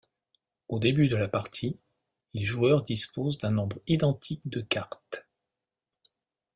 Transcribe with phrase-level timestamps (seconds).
[0.67, 1.79] Au début de la partie,
[2.33, 5.27] les joueurs disposent d'un nombre identique de cartes.